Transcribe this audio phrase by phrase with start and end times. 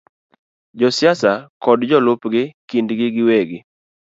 [0.79, 1.31] Josiasa
[1.63, 3.59] kod jolupgi kindgi giwegi,